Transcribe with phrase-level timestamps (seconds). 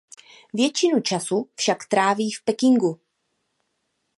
[0.53, 2.99] Většinu času však tráví v Pekingu.